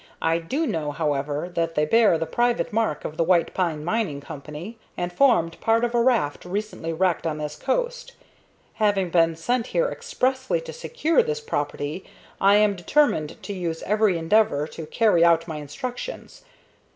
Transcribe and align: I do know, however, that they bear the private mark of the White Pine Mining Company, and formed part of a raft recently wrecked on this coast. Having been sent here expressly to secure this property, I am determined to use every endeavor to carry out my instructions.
I 0.19 0.39
do 0.39 0.65
know, 0.65 0.89
however, 0.91 1.47
that 1.53 1.75
they 1.75 1.85
bear 1.85 2.17
the 2.17 2.25
private 2.25 2.73
mark 2.73 3.05
of 3.05 3.17
the 3.17 3.23
White 3.23 3.53
Pine 3.53 3.85
Mining 3.85 4.19
Company, 4.19 4.79
and 4.97 5.13
formed 5.13 5.61
part 5.61 5.83
of 5.83 5.93
a 5.93 6.01
raft 6.01 6.43
recently 6.43 6.91
wrecked 6.91 7.27
on 7.27 7.37
this 7.37 7.55
coast. 7.55 8.13
Having 8.73 9.11
been 9.11 9.35
sent 9.35 9.67
here 9.67 9.89
expressly 9.89 10.59
to 10.61 10.73
secure 10.73 11.21
this 11.21 11.39
property, 11.39 12.03
I 12.39 12.55
am 12.55 12.75
determined 12.75 13.43
to 13.43 13.53
use 13.53 13.83
every 13.83 14.17
endeavor 14.17 14.65
to 14.69 14.87
carry 14.87 15.23
out 15.23 15.47
my 15.47 15.57
instructions. 15.57 16.41